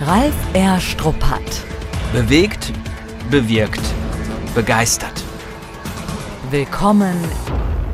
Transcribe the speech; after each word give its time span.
Ralf 0.00 0.34
R. 0.52 0.78
Struppert. 0.78 1.64
Bewegt, 2.12 2.70
bewirkt, 3.30 3.80
begeistert. 4.54 5.24
Willkommen 6.50 7.16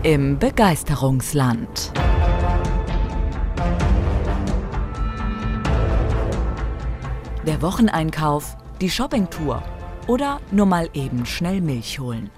im 0.03 0.37
Begeisterungsland. 0.37 1.93
Der 7.47 7.63
Wocheneinkauf, 7.63 8.57
die 8.81 8.91
Shoppingtour 8.91 9.63
oder 10.09 10.41
nur 10.51 10.67
mal 10.67 10.91
eben 10.95 11.25
schnell 11.25 11.61
Milch 11.61 12.01
holen. 12.01 12.31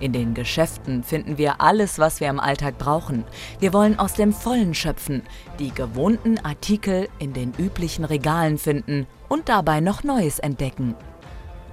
In 0.00 0.12
den 0.12 0.34
Geschäften 0.34 1.02
finden 1.04 1.38
wir 1.38 1.60
alles, 1.60 1.98
was 1.98 2.20
wir 2.20 2.28
im 2.28 2.40
Alltag 2.40 2.78
brauchen. 2.78 3.24
Wir 3.60 3.72
wollen 3.72 3.98
aus 3.98 4.14
dem 4.14 4.32
Vollen 4.32 4.74
schöpfen, 4.74 5.22
die 5.58 5.70
gewohnten 5.70 6.38
Artikel 6.38 7.08
in 7.18 7.32
den 7.32 7.52
üblichen 7.58 8.04
Regalen 8.04 8.58
finden 8.58 9.06
und 9.28 9.48
dabei 9.48 9.80
noch 9.80 10.02
Neues 10.02 10.38
entdecken. 10.38 10.94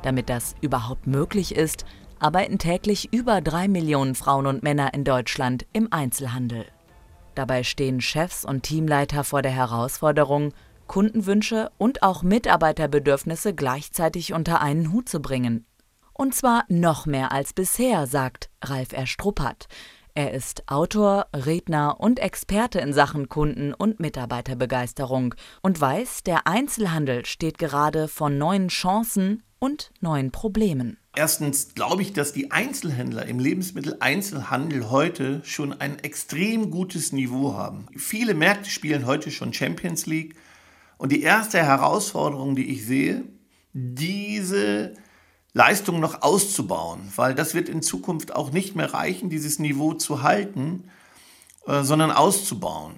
Damit 0.03 0.29
das 0.29 0.55
überhaupt 0.61 1.07
möglich 1.07 1.55
ist, 1.55 1.85
arbeiten 2.19 2.59
täglich 2.59 3.11
über 3.11 3.41
drei 3.41 3.67
Millionen 3.67 4.15
Frauen 4.15 4.45
und 4.45 4.63
Männer 4.63 4.93
in 4.93 5.03
Deutschland 5.03 5.65
im 5.73 5.91
Einzelhandel. 5.91 6.65
Dabei 7.33 7.63
stehen 7.63 8.01
Chefs 8.01 8.45
und 8.45 8.63
Teamleiter 8.63 9.23
vor 9.23 9.41
der 9.41 9.51
Herausforderung, 9.51 10.53
Kundenwünsche 10.87 11.71
und 11.77 12.03
auch 12.03 12.21
Mitarbeiterbedürfnisse 12.21 13.53
gleichzeitig 13.53 14.33
unter 14.33 14.61
einen 14.61 14.91
Hut 14.91 15.07
zu 15.07 15.21
bringen. 15.21 15.65
Und 16.21 16.35
zwar 16.35 16.65
noch 16.67 17.07
mehr 17.07 17.31
als 17.31 17.51
bisher, 17.51 18.05
sagt 18.05 18.51
Ralf 18.61 18.93
R. 18.93 19.07
Struppert. 19.07 19.67
Er 20.13 20.35
ist 20.35 20.69
Autor, 20.69 21.25
Redner 21.33 21.99
und 21.99 22.19
Experte 22.19 22.77
in 22.77 22.93
Sachen 22.93 23.27
Kunden- 23.27 23.73
und 23.73 23.99
Mitarbeiterbegeisterung 23.99 25.33
und 25.63 25.81
weiß, 25.81 26.21
der 26.21 26.45
Einzelhandel 26.45 27.25
steht 27.25 27.57
gerade 27.57 28.07
vor 28.07 28.29
neuen 28.29 28.67
Chancen 28.67 29.41
und 29.57 29.89
neuen 29.99 30.29
Problemen. 30.29 30.97
Erstens 31.15 31.73
glaube 31.73 32.03
ich, 32.03 32.13
dass 32.13 32.33
die 32.33 32.51
Einzelhändler 32.51 33.25
im 33.25 33.39
Lebensmitteleinzelhandel 33.39 34.91
heute 34.91 35.41
schon 35.43 35.73
ein 35.73 35.97
extrem 36.03 36.69
gutes 36.69 37.13
Niveau 37.13 37.55
haben. 37.55 37.87
Viele 37.97 38.35
Märkte 38.35 38.69
spielen 38.69 39.07
heute 39.07 39.31
schon 39.31 39.53
Champions 39.53 40.05
League 40.05 40.35
und 40.99 41.11
die 41.11 41.23
erste 41.23 41.57
Herausforderung, 41.57 42.55
die 42.55 42.69
ich 42.71 42.85
sehe, 42.85 43.23
diese 43.73 44.93
Leistung 45.53 45.99
noch 45.99 46.21
auszubauen, 46.21 47.11
weil 47.15 47.35
das 47.35 47.53
wird 47.53 47.67
in 47.67 47.81
Zukunft 47.81 48.35
auch 48.35 48.51
nicht 48.51 48.75
mehr 48.75 48.93
reichen, 48.93 49.29
dieses 49.29 49.59
Niveau 49.59 49.93
zu 49.93 50.23
halten, 50.23 50.89
äh, 51.67 51.83
sondern 51.83 52.11
auszubauen. 52.11 52.95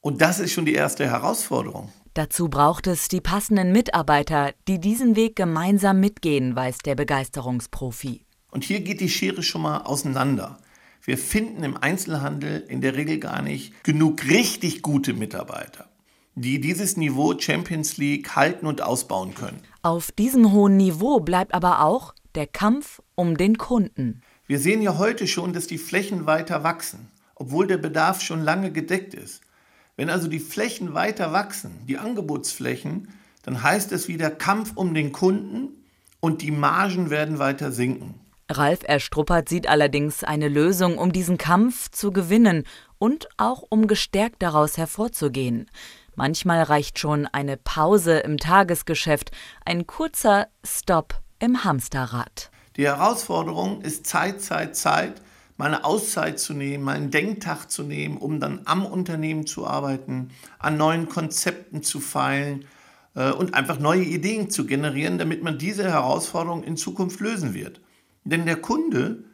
Und 0.00 0.20
das 0.20 0.38
ist 0.38 0.52
schon 0.52 0.66
die 0.66 0.74
erste 0.74 1.06
Herausforderung. 1.06 1.90
Dazu 2.12 2.48
braucht 2.48 2.86
es 2.86 3.08
die 3.08 3.22
passenden 3.22 3.72
Mitarbeiter, 3.72 4.52
die 4.68 4.78
diesen 4.78 5.16
Weg 5.16 5.34
gemeinsam 5.34 5.98
mitgehen, 5.98 6.54
weiß 6.54 6.78
der 6.78 6.94
Begeisterungsprofi. 6.94 8.24
Und 8.50 8.64
hier 8.64 8.80
geht 8.80 9.00
die 9.00 9.08
Schere 9.08 9.42
schon 9.42 9.62
mal 9.62 9.78
auseinander. 9.78 10.58
Wir 11.02 11.18
finden 11.18 11.64
im 11.64 11.76
Einzelhandel 11.76 12.64
in 12.68 12.82
der 12.82 12.94
Regel 12.94 13.18
gar 13.18 13.42
nicht 13.42 13.82
genug 13.82 14.24
richtig 14.26 14.82
gute 14.82 15.12
Mitarbeiter 15.12 15.88
die 16.34 16.60
dieses 16.60 16.96
Niveau 16.96 17.38
Champions 17.38 17.96
League 17.96 18.34
halten 18.34 18.66
und 18.66 18.82
ausbauen 18.82 19.34
können. 19.34 19.60
Auf 19.82 20.12
diesem 20.12 20.52
hohen 20.52 20.76
Niveau 20.76 21.20
bleibt 21.20 21.54
aber 21.54 21.82
auch 21.84 22.14
der 22.34 22.46
Kampf 22.46 23.00
um 23.14 23.36
den 23.36 23.58
Kunden. 23.58 24.22
Wir 24.46 24.58
sehen 24.58 24.82
ja 24.82 24.98
heute 24.98 25.26
schon, 25.26 25.52
dass 25.52 25.66
die 25.66 25.78
Flächen 25.78 26.26
weiter 26.26 26.64
wachsen, 26.64 27.10
obwohl 27.34 27.66
der 27.66 27.78
Bedarf 27.78 28.20
schon 28.20 28.42
lange 28.42 28.72
gedeckt 28.72 29.14
ist. 29.14 29.42
Wenn 29.96 30.10
also 30.10 30.28
die 30.28 30.40
Flächen 30.40 30.94
weiter 30.94 31.32
wachsen, 31.32 31.70
die 31.86 31.98
Angebotsflächen, 31.98 33.08
dann 33.44 33.62
heißt 33.62 33.92
es 33.92 34.08
wieder 34.08 34.30
Kampf 34.30 34.72
um 34.74 34.92
den 34.94 35.12
Kunden 35.12 35.84
und 36.20 36.42
die 36.42 36.50
Margen 36.50 37.10
werden 37.10 37.38
weiter 37.38 37.70
sinken. 37.70 38.14
Ralf 38.50 38.80
Erstruppert 38.84 39.48
sieht 39.48 39.68
allerdings 39.68 40.22
eine 40.24 40.48
Lösung, 40.48 40.98
um 40.98 41.12
diesen 41.12 41.38
Kampf 41.38 41.90
zu 41.90 42.12
gewinnen 42.12 42.64
und 42.98 43.28
auch 43.36 43.64
um 43.68 43.86
gestärkt 43.86 44.42
daraus 44.42 44.76
hervorzugehen. 44.76 45.70
Manchmal 46.16 46.62
reicht 46.62 46.98
schon 46.98 47.26
eine 47.26 47.56
Pause 47.56 48.18
im 48.18 48.38
Tagesgeschäft, 48.38 49.30
ein 49.64 49.86
kurzer 49.86 50.48
Stopp 50.64 51.20
im 51.38 51.64
Hamsterrad. 51.64 52.50
Die 52.76 52.84
Herausforderung 52.84 53.82
ist 53.82 54.06
Zeit, 54.06 54.40
Zeit, 54.40 54.76
Zeit, 54.76 55.20
mal 55.56 55.66
eine 55.66 55.84
Auszeit 55.84 56.38
zu 56.40 56.54
nehmen, 56.54 56.84
mal 56.84 56.96
einen 56.96 57.10
Denktag 57.10 57.70
zu 57.70 57.82
nehmen, 57.82 58.16
um 58.16 58.40
dann 58.40 58.62
am 58.64 58.84
Unternehmen 58.84 59.46
zu 59.46 59.66
arbeiten, 59.66 60.30
an 60.58 60.76
neuen 60.76 61.08
Konzepten 61.08 61.82
zu 61.82 62.00
feilen 62.00 62.64
äh, 63.14 63.30
und 63.30 63.54
einfach 63.54 63.78
neue 63.78 64.02
Ideen 64.02 64.50
zu 64.50 64.66
generieren, 64.66 65.18
damit 65.18 65.42
man 65.42 65.58
diese 65.58 65.84
Herausforderung 65.84 66.64
in 66.64 66.76
Zukunft 66.76 67.20
lösen 67.20 67.54
wird. 67.54 67.80
Denn 68.24 68.46
der 68.46 68.56
Kunde, 68.56 69.24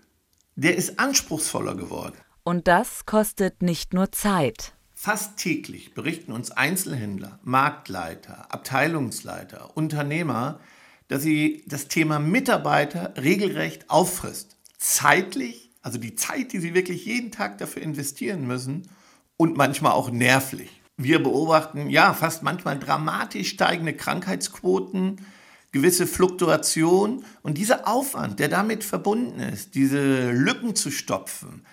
der 0.56 0.76
ist 0.76 0.98
anspruchsvoller 0.98 1.74
geworden. 1.74 2.16
Und 2.42 2.68
das 2.68 3.06
kostet 3.06 3.62
nicht 3.62 3.94
nur 3.94 4.12
Zeit. 4.12 4.74
Fast 5.02 5.38
täglich 5.38 5.94
berichten 5.94 6.30
uns 6.30 6.50
Einzelhändler, 6.50 7.38
Marktleiter, 7.42 8.52
Abteilungsleiter, 8.52 9.74
Unternehmer, 9.74 10.60
dass 11.08 11.22
sie 11.22 11.64
das 11.66 11.88
Thema 11.88 12.18
Mitarbeiter 12.18 13.14
regelrecht 13.16 13.88
auffrisst. 13.88 14.58
Zeitlich, 14.76 15.70
also 15.80 15.96
die 15.96 16.16
Zeit, 16.16 16.52
die 16.52 16.58
sie 16.58 16.74
wirklich 16.74 17.06
jeden 17.06 17.30
Tag 17.30 17.56
dafür 17.56 17.80
investieren 17.80 18.46
müssen 18.46 18.90
und 19.38 19.56
manchmal 19.56 19.92
auch 19.92 20.10
nervlich. 20.10 20.82
Wir 20.98 21.22
beobachten 21.22 21.88
ja 21.88 22.12
fast 22.12 22.42
manchmal 22.42 22.78
dramatisch 22.78 23.48
steigende 23.48 23.94
Krankheitsquoten, 23.94 25.24
gewisse 25.72 26.06
Fluktuation 26.06 27.24
und 27.40 27.56
dieser 27.56 27.88
Aufwand, 27.88 28.38
der 28.38 28.48
damit 28.48 28.84
verbunden 28.84 29.40
ist, 29.40 29.74
diese 29.74 30.30
Lücken 30.30 30.76
zu 30.76 30.90
stopfen, 30.90 31.64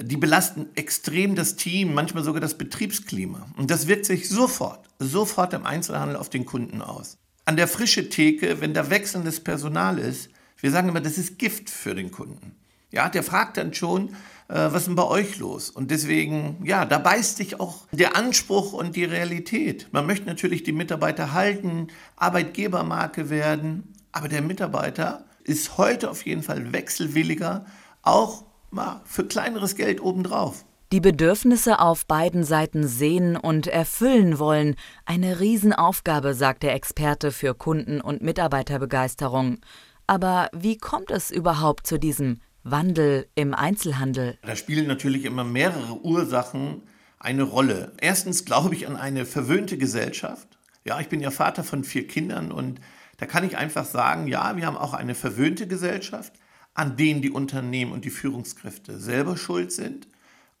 die 0.00 0.16
belasten 0.16 0.66
extrem 0.74 1.34
das 1.34 1.56
Team, 1.56 1.94
manchmal 1.94 2.24
sogar 2.24 2.40
das 2.40 2.56
Betriebsklima. 2.56 3.46
Und 3.56 3.70
das 3.70 3.88
wirkt 3.88 4.06
sich 4.06 4.28
sofort, 4.28 4.88
sofort 4.98 5.52
im 5.52 5.66
Einzelhandel 5.66 6.16
auf 6.16 6.30
den 6.30 6.46
Kunden 6.46 6.80
aus. 6.80 7.18
An 7.44 7.56
der 7.56 7.68
frische 7.68 8.08
Theke, 8.08 8.60
wenn 8.60 8.72
da 8.72 8.88
wechselndes 8.88 9.40
Personal 9.40 9.98
ist, 9.98 10.30
wir 10.58 10.70
sagen 10.70 10.88
immer, 10.88 11.00
das 11.00 11.18
ist 11.18 11.38
Gift 11.38 11.68
für 11.68 11.94
den 11.94 12.10
Kunden. 12.10 12.54
Ja, 12.90 13.08
der 13.08 13.22
fragt 13.22 13.56
dann 13.56 13.74
schon, 13.74 14.10
äh, 14.48 14.54
was 14.54 14.82
ist 14.82 14.86
denn 14.86 14.94
bei 14.94 15.04
euch 15.04 15.38
los? 15.38 15.70
Und 15.70 15.90
deswegen, 15.90 16.60
ja, 16.64 16.84
da 16.84 16.98
beißt 16.98 17.38
sich 17.38 17.58
auch 17.58 17.86
der 17.90 18.16
Anspruch 18.16 18.72
und 18.72 18.94
die 18.96 19.04
Realität. 19.04 19.88
Man 19.92 20.06
möchte 20.06 20.26
natürlich 20.26 20.62
die 20.62 20.72
Mitarbeiter 20.72 21.32
halten, 21.32 21.88
Arbeitgebermarke 22.16 23.28
werden, 23.28 23.94
aber 24.12 24.28
der 24.28 24.42
Mitarbeiter 24.42 25.24
ist 25.42 25.78
heute 25.78 26.10
auf 26.10 26.24
jeden 26.24 26.42
Fall 26.42 26.72
wechselwilliger, 26.72 27.66
auch 28.02 28.44
mal 28.72 29.00
für 29.04 29.24
kleineres 29.24 29.76
Geld 29.76 30.02
obendrauf. 30.02 30.64
Die 30.92 31.00
Bedürfnisse 31.00 31.78
auf 31.78 32.04
beiden 32.04 32.44
Seiten 32.44 32.86
sehen 32.86 33.36
und 33.36 33.66
erfüllen 33.66 34.38
wollen. 34.38 34.76
Eine 35.06 35.40
Riesenaufgabe, 35.40 36.34
sagt 36.34 36.62
der 36.62 36.74
Experte 36.74 37.32
für 37.32 37.54
Kunden- 37.54 38.02
und 38.02 38.20
Mitarbeiterbegeisterung. 38.20 39.60
Aber 40.06 40.50
wie 40.52 40.76
kommt 40.76 41.10
es 41.10 41.30
überhaupt 41.30 41.86
zu 41.86 41.98
diesem 41.98 42.40
Wandel 42.62 43.26
im 43.34 43.54
Einzelhandel? 43.54 44.36
Da 44.42 44.54
spielen 44.54 44.86
natürlich 44.86 45.24
immer 45.24 45.44
mehrere 45.44 46.04
Ursachen 46.04 46.82
eine 47.18 47.44
Rolle. 47.44 47.92
Erstens 47.98 48.44
glaube 48.44 48.74
ich 48.74 48.86
an 48.86 48.96
eine 48.96 49.24
verwöhnte 49.24 49.78
Gesellschaft. 49.78 50.58
Ja, 50.84 51.00
ich 51.00 51.08
bin 51.08 51.20
ja 51.20 51.30
Vater 51.30 51.64
von 51.64 51.84
vier 51.84 52.06
Kindern 52.06 52.52
und 52.52 52.80
da 53.16 53.24
kann 53.24 53.44
ich 53.44 53.56
einfach 53.56 53.86
sagen, 53.86 54.26
ja, 54.26 54.56
wir 54.56 54.66
haben 54.66 54.76
auch 54.76 54.92
eine 54.92 55.14
verwöhnte 55.14 55.66
Gesellschaft 55.66 56.34
an 56.74 56.96
denen 56.96 57.22
die 57.22 57.30
Unternehmen 57.30 57.92
und 57.92 58.04
die 58.04 58.10
Führungskräfte 58.10 58.98
selber 58.98 59.36
schuld 59.36 59.72
sind. 59.72 60.08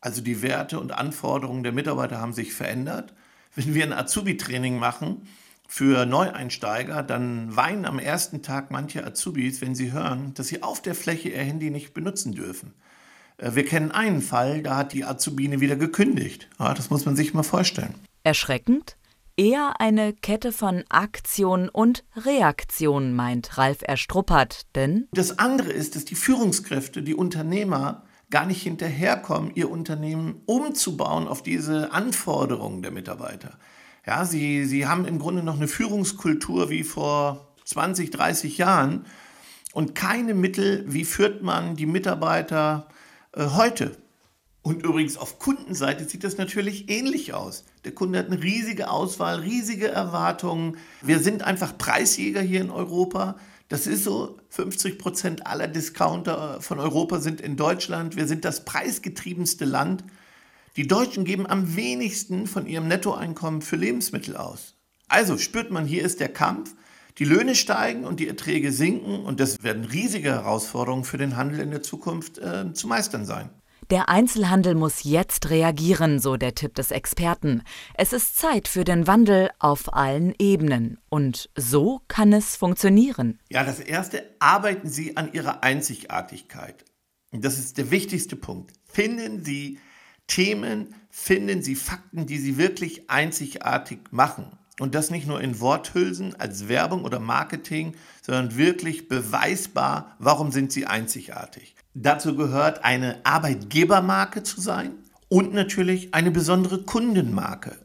Also 0.00 0.20
die 0.20 0.42
Werte 0.42 0.80
und 0.80 0.92
Anforderungen 0.92 1.62
der 1.62 1.72
Mitarbeiter 1.72 2.20
haben 2.20 2.32
sich 2.32 2.52
verändert. 2.52 3.14
Wenn 3.54 3.74
wir 3.74 3.84
ein 3.84 3.92
Azubi-Training 3.92 4.78
machen 4.78 5.28
für 5.68 6.06
Neueinsteiger, 6.06 7.02
dann 7.02 7.54
weinen 7.56 7.86
am 7.86 7.98
ersten 7.98 8.42
Tag 8.42 8.70
manche 8.70 9.06
Azubis, 9.06 9.60
wenn 9.60 9.74
sie 9.74 9.92
hören, 9.92 10.34
dass 10.34 10.48
sie 10.48 10.62
auf 10.62 10.82
der 10.82 10.94
Fläche 10.94 11.30
ihr 11.30 11.38
Handy 11.38 11.70
nicht 11.70 11.94
benutzen 11.94 12.32
dürfen. 12.32 12.74
Äh, 13.38 13.54
wir 13.54 13.64
kennen 13.64 13.90
einen 13.90 14.22
Fall, 14.22 14.62
da 14.62 14.76
hat 14.76 14.92
die 14.92 15.04
Azubine 15.04 15.60
wieder 15.60 15.76
gekündigt. 15.76 16.48
Ja, 16.58 16.74
das 16.74 16.90
muss 16.90 17.04
man 17.04 17.16
sich 17.16 17.32
mal 17.32 17.42
vorstellen. 17.42 17.94
Erschreckend? 18.24 18.96
Eher 19.42 19.80
eine 19.80 20.12
Kette 20.12 20.52
von 20.52 20.84
Aktion 20.88 21.68
und 21.68 22.04
Reaktion, 22.14 23.12
meint 23.12 23.58
Ralf 23.58 23.78
Erstruppert, 23.82 24.68
denn 24.76 25.08
das 25.10 25.40
andere 25.40 25.72
ist, 25.72 25.96
dass 25.96 26.04
die 26.04 26.14
Führungskräfte, 26.14 27.02
die 27.02 27.16
Unternehmer 27.16 28.04
gar 28.30 28.46
nicht 28.46 28.62
hinterherkommen, 28.62 29.50
ihr 29.56 29.68
Unternehmen 29.68 30.42
umzubauen 30.46 31.26
auf 31.26 31.42
diese 31.42 31.90
Anforderungen 31.90 32.82
der 32.82 32.92
Mitarbeiter. 32.92 33.58
Ja, 34.06 34.26
sie, 34.26 34.64
sie 34.64 34.86
haben 34.86 35.06
im 35.06 35.18
Grunde 35.18 35.42
noch 35.42 35.56
eine 35.56 35.66
Führungskultur 35.66 36.70
wie 36.70 36.84
vor 36.84 37.48
20, 37.64 38.12
30 38.12 38.58
Jahren 38.58 39.06
und 39.72 39.96
keine 39.96 40.34
Mittel, 40.34 40.84
wie 40.86 41.04
führt 41.04 41.42
man 41.42 41.74
die 41.74 41.86
Mitarbeiter 41.86 42.86
äh, 43.32 43.46
heute. 43.46 43.96
Und 44.62 44.84
übrigens 44.84 45.16
auf 45.16 45.40
Kundenseite 45.40 46.04
sieht 46.04 46.22
das 46.22 46.38
natürlich 46.38 46.88
ähnlich 46.88 47.34
aus. 47.34 47.64
Der 47.84 47.92
Kunde 47.92 48.20
hat 48.20 48.26
eine 48.26 48.42
riesige 48.42 48.90
Auswahl, 48.90 49.40
riesige 49.40 49.88
Erwartungen. 49.88 50.76
Wir 51.02 51.18
sind 51.18 51.42
einfach 51.42 51.76
Preisjäger 51.76 52.40
hier 52.40 52.60
in 52.60 52.70
Europa. 52.70 53.36
Das 53.68 53.88
ist 53.88 54.04
so, 54.04 54.38
50 54.50 54.98
Prozent 54.98 55.46
aller 55.46 55.66
Discounter 55.66 56.60
von 56.60 56.78
Europa 56.78 57.18
sind 57.18 57.40
in 57.40 57.56
Deutschland. 57.56 58.14
Wir 58.14 58.28
sind 58.28 58.44
das 58.44 58.64
preisgetriebenste 58.64 59.64
Land. 59.64 60.04
Die 60.76 60.86
Deutschen 60.86 61.24
geben 61.24 61.46
am 61.46 61.74
wenigsten 61.74 62.46
von 62.46 62.66
ihrem 62.66 62.86
Nettoeinkommen 62.86 63.62
für 63.62 63.76
Lebensmittel 63.76 64.36
aus. 64.36 64.76
Also 65.08 65.38
spürt 65.38 65.70
man, 65.70 65.86
hier 65.86 66.04
ist 66.04 66.20
der 66.20 66.28
Kampf. 66.28 66.74
Die 67.18 67.24
Löhne 67.24 67.54
steigen 67.54 68.04
und 68.04 68.20
die 68.20 68.28
Erträge 68.28 68.72
sinken 68.72 69.24
und 69.24 69.40
das 69.40 69.62
werden 69.62 69.84
riesige 69.84 70.30
Herausforderungen 70.30 71.04
für 71.04 71.18
den 71.18 71.36
Handel 71.36 71.60
in 71.60 71.70
der 71.70 71.82
Zukunft 71.82 72.38
äh, 72.38 72.72
zu 72.72 72.86
meistern 72.86 73.26
sein. 73.26 73.50
Der 73.92 74.08
Einzelhandel 74.08 74.74
muss 74.74 75.04
jetzt 75.04 75.50
reagieren, 75.50 76.18
so 76.18 76.38
der 76.38 76.54
Tipp 76.54 76.74
des 76.76 76.92
Experten. 76.92 77.62
Es 77.92 78.14
ist 78.14 78.38
Zeit 78.38 78.66
für 78.66 78.84
den 78.84 79.06
Wandel 79.06 79.50
auf 79.58 79.92
allen 79.92 80.34
Ebenen. 80.38 80.96
Und 81.10 81.50
so 81.56 82.00
kann 82.08 82.32
es 82.32 82.56
funktionieren. 82.56 83.38
Ja, 83.50 83.64
das 83.64 83.80
Erste, 83.80 84.34
arbeiten 84.38 84.88
Sie 84.88 85.18
an 85.18 85.34
Ihrer 85.34 85.62
Einzigartigkeit. 85.62 86.86
Das 87.32 87.58
ist 87.58 87.76
der 87.76 87.90
wichtigste 87.90 88.34
Punkt. 88.34 88.72
Finden 88.86 89.44
Sie 89.44 89.78
Themen, 90.26 90.94
finden 91.10 91.60
Sie 91.60 91.74
Fakten, 91.74 92.24
die 92.24 92.38
Sie 92.38 92.56
wirklich 92.56 93.10
einzigartig 93.10 93.98
machen. 94.10 94.58
Und 94.80 94.94
das 94.94 95.10
nicht 95.10 95.26
nur 95.26 95.40
in 95.40 95.60
Worthülsen 95.60 96.38
als 96.40 96.68
Werbung 96.68 97.04
oder 97.04 97.18
Marketing, 97.18 97.94
sondern 98.22 98.56
wirklich 98.56 99.08
beweisbar, 99.08 100.16
warum 100.18 100.50
sind 100.50 100.72
sie 100.72 100.86
einzigartig. 100.86 101.74
Dazu 101.94 102.36
gehört 102.36 102.84
eine 102.84 103.20
Arbeitgebermarke 103.24 104.42
zu 104.42 104.60
sein 104.60 104.94
und 105.28 105.52
natürlich 105.52 106.14
eine 106.14 106.30
besondere 106.30 106.82
Kundenmarke. 106.82 107.76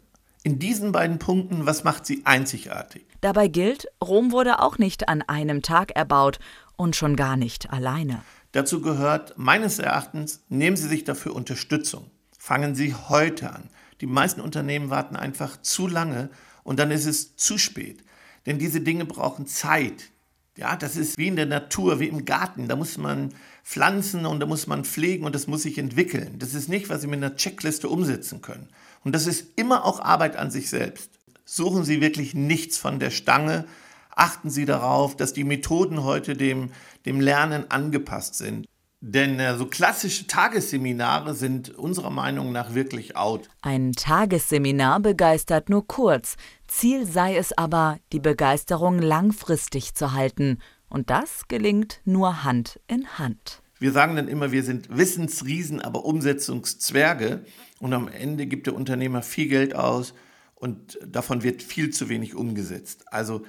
In 0.44 0.60
diesen 0.60 0.94
beiden 0.94 1.20
Punkten, 1.20 1.66
was 1.66 1.84
macht 1.84 2.06
sie 2.06 2.22
einzigartig? 2.26 3.06
Dabei 3.20 3.50
gilt, 3.50 3.88
Rom 4.02 4.32
wurde 4.32 4.62
auch 4.62 4.78
nicht 4.78 5.10
an 5.10 5.22
einem 5.24 5.62
Tag 5.62 5.92
erbaut 5.92 6.40
und 6.78 6.96
schon 6.96 7.18
gar 7.18 7.36
nicht 7.36 7.74
alleine. 7.74 8.22
Dazu 8.54 8.82
gehört 8.82 9.38
meines 9.38 9.78
Erachtens, 9.78 10.42
nehmen 10.48 10.78
Sie 10.78 10.88
sich 10.88 11.04
dafür 11.04 11.36
Unterstützung. 11.36 12.10
Fangen 12.38 12.76
Sie 12.76 12.94
heute 12.94 13.54
an. 13.54 13.70
Die 14.00 14.08
meisten 14.08 14.40
Unternehmen 14.40 14.90
warten 14.90 15.18
einfach 15.18 15.62
zu 15.62 15.88
lange 15.88 16.30
und 16.68 16.80
dann 16.80 16.92
ist 16.92 17.06
es 17.06 17.38
zu 17.38 17.58
spät. 17.58 18.04
Denn 18.46 18.60
diese 18.60 18.82
Dinge 18.82 19.06
brauchen 19.06 19.48
Zeit. 19.48 20.12
Ja, 20.58 20.76
das 20.76 20.98
ist 20.98 21.18
wie 21.18 21.28
in 21.28 21.38
der 21.38 21.46
Natur, 21.46 22.02
wie 22.02 22.10
im 22.10 22.26
Garten. 22.26 22.68
Da 22.68 22.76
muss 22.76 22.98
man 22.98 23.34
pflanzen 23.64 24.26
und 24.26 24.42
da 24.42 24.46
muss 24.46 24.68
man 24.68 24.84
pflegen 24.84 25.24
und 25.24 25.34
das 25.34 25.48
muss 25.48 25.64
sich 25.64 25.78
entwickeln. 25.78 26.40
Das 26.40 26.54
ist 26.54 26.68
nicht, 26.68 26.90
was 26.90 27.00
Sie 27.00 27.08
mit 27.08 27.24
einer 27.24 27.38
Checkliste 27.38 27.88
umsetzen 27.88 28.42
können. 28.42 28.68
Und 29.06 29.16
das 29.16 29.28
ist 29.28 29.48
immer 29.56 29.86
auch 29.86 30.02
Arbeit 30.02 30.36
an 30.36 30.52
sich 30.52 30.70
selbst. 30.70 31.10
Suchen 31.46 31.86
Sie 31.86 32.02
wirklich 32.02 32.34
nichts 32.34 32.78
von 32.78 33.00
der 33.00 33.12
Stange. 33.12 33.66
Achten 34.14 34.50
Sie 34.50 34.66
darauf, 34.66 35.16
dass 35.16 35.32
die 35.32 35.46
Methoden 35.46 36.04
heute 36.04 36.36
dem, 36.36 36.72
dem 37.06 37.22
Lernen 37.22 37.72
angepasst 37.72 38.36
sind. 38.36 38.68
Denn 39.00 39.40
äh, 39.40 39.56
so 39.58 39.68
klassische 39.68 40.26
Tagesseminare 40.26 41.36
sind 41.36 41.70
unserer 41.70 42.10
Meinung 42.10 42.52
nach 42.52 42.74
wirklich 42.74 43.16
out. 43.16 43.48
Ein 43.62 43.92
Tagesseminar 43.92 45.00
begeistert 45.00 45.70
nur 45.70 45.86
kurz. 45.86 46.36
Ziel 46.68 47.06
sei 47.06 47.38
es 47.38 47.58
aber, 47.58 48.00
die 48.12 48.20
Begeisterung 48.20 49.00
langfristig 49.00 49.94
zu 49.96 50.14
halten. 50.14 50.60
Und 50.90 51.10
das 51.10 51.48
gelingt 51.48 52.02
nur 52.06 52.44
Hand 52.44 52.80
in 52.88 53.18
Hand. 53.18 53.62
Wir 53.80 53.92
sagen 53.92 54.16
dann 54.16 54.28
immer, 54.28 54.52
wir 54.52 54.64
sind 54.64 54.96
Wissensriesen, 54.96 55.82
aber 55.82 56.06
Umsetzungszwerge. 56.06 57.46
Und 57.80 57.94
am 57.94 58.08
Ende 58.08 58.48
gibt 58.48 58.68
der 58.68 58.76
Unternehmer 58.76 59.22
viel 59.22 59.48
Geld 59.48 59.76
aus 59.76 60.14
und 60.56 60.98
davon 61.06 61.44
wird 61.44 61.62
viel 61.62 61.92
zu 61.92 62.10
wenig 62.10 62.36
umgesetzt. 62.36 63.06
Also 63.14 63.44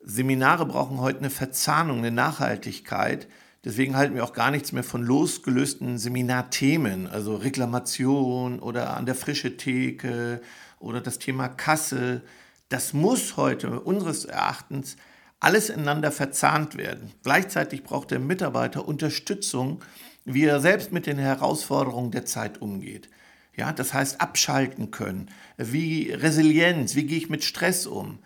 Seminare 0.00 0.66
brauchen 0.66 1.00
heute 1.00 1.18
eine 1.18 1.30
Verzahnung, 1.30 1.98
eine 1.98 2.10
Nachhaltigkeit 2.10 3.28
Deswegen 3.64 3.96
halten 3.96 4.14
wir 4.14 4.24
auch 4.24 4.34
gar 4.34 4.50
nichts 4.50 4.72
mehr 4.72 4.84
von 4.84 5.02
losgelösten 5.02 5.96
Seminarthemen, 5.96 7.06
also 7.06 7.36
Reklamation 7.36 8.60
oder 8.60 8.94
an 8.94 9.06
der 9.06 9.14
frische 9.14 9.56
Theke 9.56 10.42
oder 10.78 11.00
das 11.00 11.18
Thema 11.18 11.48
Kasse. 11.48 12.20
Das 12.68 12.92
muss 12.92 13.36
heute 13.36 13.80
unseres 13.80 14.24
Erachtens 14.24 14.96
alles 15.40 15.68
ineinander 15.68 16.10
verzahnt 16.10 16.76
werden. 16.76 17.12
Gleichzeitig 17.22 17.84
braucht 17.84 18.10
der 18.10 18.18
Mitarbeiter 18.18 18.88
Unterstützung, 18.88 19.82
wie 20.24 20.44
er 20.44 20.60
selbst 20.60 20.90
mit 20.92 21.06
den 21.06 21.18
Herausforderungen 21.18 22.10
der 22.10 22.24
Zeit 22.24 22.62
umgeht. 22.62 23.10
Ja, 23.56 23.72
das 23.72 23.92
heißt 23.92 24.20
abschalten 24.20 24.90
können. 24.90 25.30
Wie 25.58 26.10
Resilienz, 26.10 26.94
wie 26.94 27.04
gehe 27.04 27.18
ich 27.18 27.28
mit 27.28 27.44
Stress 27.44 27.86
um? 27.86 28.18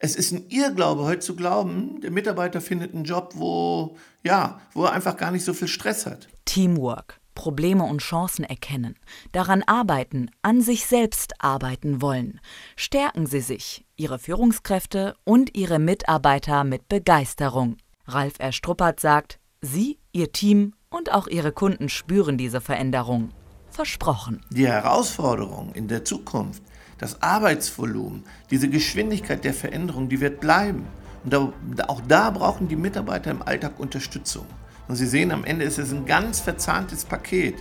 es 0.00 0.16
ist 0.16 0.32
ein 0.32 0.46
Irrglaube 0.48 1.04
heute 1.04 1.20
zu 1.20 1.36
glauben, 1.36 2.00
der 2.00 2.10
Mitarbeiter 2.10 2.60
findet 2.60 2.94
einen 2.94 3.04
Job, 3.04 3.34
wo, 3.36 3.96
ja, 4.24 4.60
wo 4.72 4.84
er 4.84 4.92
einfach 4.92 5.16
gar 5.16 5.30
nicht 5.30 5.44
so 5.44 5.52
viel 5.52 5.68
Stress 5.68 6.06
hat. 6.06 6.28
Teamwork, 6.46 7.19
Probleme 7.40 7.84
und 7.84 8.02
Chancen 8.02 8.44
erkennen, 8.44 8.96
daran 9.32 9.62
arbeiten, 9.62 10.30
an 10.42 10.60
sich 10.60 10.84
selbst 10.84 11.32
arbeiten 11.38 12.02
wollen. 12.02 12.38
Stärken 12.76 13.24
Sie 13.24 13.40
sich, 13.40 13.86
Ihre 13.96 14.18
Führungskräfte 14.18 15.14
und 15.24 15.56
Ihre 15.56 15.78
Mitarbeiter 15.78 16.64
mit 16.64 16.86
Begeisterung. 16.90 17.78
Ralf 18.04 18.34
Erstruppert 18.38 19.00
sagt, 19.00 19.38
Sie, 19.62 19.98
Ihr 20.12 20.32
Team 20.32 20.74
und 20.90 21.12
auch 21.12 21.28
Ihre 21.28 21.50
Kunden 21.50 21.88
spüren 21.88 22.36
diese 22.36 22.60
Veränderung. 22.60 23.30
Versprochen. 23.70 24.42
Die 24.50 24.68
Herausforderung 24.68 25.72
in 25.72 25.88
der 25.88 26.04
Zukunft 26.04 26.62
das 26.98 27.22
Arbeitsvolumen, 27.22 28.24
diese 28.50 28.68
Geschwindigkeit 28.68 29.42
der 29.44 29.54
Veränderung, 29.54 30.10
die 30.10 30.20
wird 30.20 30.40
bleiben. 30.40 30.84
Und 31.24 31.88
auch 31.88 32.02
da 32.06 32.28
brauchen 32.28 32.68
die 32.68 32.76
Mitarbeiter 32.76 33.30
im 33.30 33.40
Alltag 33.40 33.80
Unterstützung. 33.80 34.44
Und 34.90 34.96
Sie 34.96 35.06
sehen, 35.06 35.30
am 35.30 35.44
Ende 35.44 35.64
ist 35.64 35.78
es 35.78 35.92
ein 35.92 36.04
ganz 36.04 36.40
verzahntes 36.40 37.04
Paket, 37.04 37.54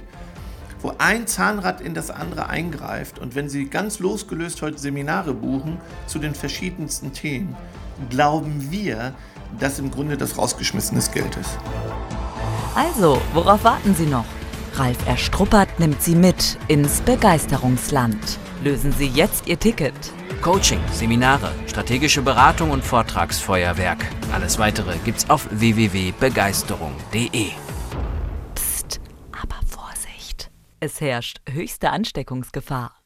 wo 0.82 0.94
ein 0.98 1.28
Zahnrad 1.28 1.80
in 1.80 1.94
das 1.94 2.10
andere 2.10 2.50
eingreift. 2.50 3.20
Und 3.20 3.36
wenn 3.36 3.50
Sie 3.50 3.66
ganz 3.66 4.00
losgelöst 4.00 4.64
heute 4.64 4.80
Seminare 4.80 5.36
buchen 5.36 5.78
zu 6.08 6.18
den 6.18 6.34
verschiedensten 6.34 7.14
Themen, 7.14 7.56
glauben 8.10 8.72
wir, 8.72 9.14
dass 9.60 9.78
im 9.78 9.92
Grunde 9.92 10.18
das 10.18 10.40
rausgeschmissenes 10.40 11.12
Geld 11.12 11.38
ist. 11.38 11.60
Also, 12.74 13.22
worauf 13.36 13.64
warten 13.64 13.94
Sie 13.94 14.08
noch? 14.08 14.26
Ralf 14.74 14.98
Erstruppert 15.06 15.80
nimmt 15.80 16.02
Sie 16.02 16.16
mit 16.16 16.58
ins 16.68 17.02
Begeisterungsland. 17.02 18.40
Lösen 18.64 18.92
Sie 18.92 19.06
jetzt 19.06 19.46
Ihr 19.46 19.60
Ticket. 19.60 19.94
Coaching, 20.42 20.80
Seminare, 20.92 21.52
strategische 21.68 22.22
Beratung 22.22 22.72
und 22.72 22.84
Vortragsfeuerwerk. 22.84 24.06
Alles 24.32 24.58
weitere 24.58 24.98
gibt's 25.00 25.30
auf 25.30 25.48
www.begeisterung.de. 25.52 27.52
Psst, 28.56 29.02
aber 29.32 29.60
Vorsicht. 29.68 30.50
Es 30.80 31.02
herrscht 31.02 31.42
höchste 31.50 31.90
Ansteckungsgefahr. 31.90 32.99